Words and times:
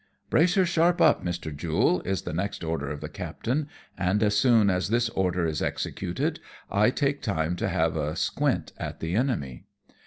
"Brace 0.31 0.55
her 0.55 0.65
sharp 0.65 0.99
up, 0.99 1.23
Mr. 1.23 1.55
Jule," 1.55 2.01
is 2.05 2.23
the 2.23 2.33
next 2.33 2.63
order 2.63 2.89
of 2.89 3.01
the 3.01 3.07
captain; 3.07 3.67
and 3.95 4.23
as 4.23 4.35
soon 4.35 4.67
as 4.71 4.87
this 4.87 5.09
order 5.09 5.45
is 5.45 5.61
executed, 5.61 6.39
I 6.71 6.89
take 6.89 7.21
time 7.21 7.55
to 7.57 7.69
have 7.69 7.95
a 7.95 8.15
squint 8.15 8.73
at 8.79 8.99
the 8.99 9.13
enemy. 9.15 9.65